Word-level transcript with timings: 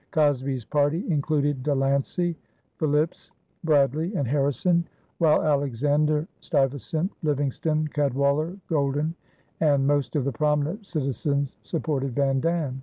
Cosby's 0.11 0.65
party 0.65 1.07
included 1.11 1.61
De 1.61 1.75
Lancey, 1.75 2.35
Philipse, 2.77 3.31
Bradley, 3.63 4.15
and 4.15 4.27
Harrison, 4.27 4.83
while 5.19 5.43
Alexander, 5.43 6.27
Stuyvesant, 6.39 7.11
Livingston, 7.21 7.87
Cadwallader 7.89 8.57
Golden, 8.67 9.13
and 9.59 9.85
most 9.85 10.15
of 10.15 10.23
the 10.25 10.31
prominent 10.31 10.87
citizens, 10.87 11.55
supported 11.61 12.15
Van 12.15 12.39
Dam. 12.39 12.79